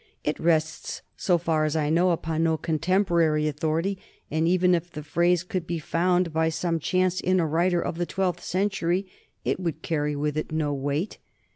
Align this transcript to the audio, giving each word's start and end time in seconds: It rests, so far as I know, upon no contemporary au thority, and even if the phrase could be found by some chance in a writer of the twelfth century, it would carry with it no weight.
It 0.23 0.39
rests, 0.39 1.03
so 1.15 1.37
far 1.37 1.63
as 1.63 1.75
I 1.75 1.91
know, 1.91 2.09
upon 2.09 2.41
no 2.41 2.57
contemporary 2.57 3.47
au 3.47 3.51
thority, 3.51 3.97
and 4.31 4.47
even 4.47 4.73
if 4.73 4.89
the 4.89 5.03
phrase 5.03 5.43
could 5.43 5.67
be 5.67 5.77
found 5.77 6.33
by 6.33 6.49
some 6.49 6.79
chance 6.79 7.21
in 7.21 7.39
a 7.39 7.45
writer 7.45 7.81
of 7.85 7.99
the 7.99 8.07
twelfth 8.07 8.43
century, 8.43 9.05
it 9.45 9.59
would 9.59 9.83
carry 9.83 10.15
with 10.15 10.37
it 10.37 10.51
no 10.51 10.73
weight. 10.73 11.19